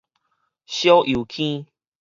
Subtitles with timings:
[0.65, 1.67] 小油坑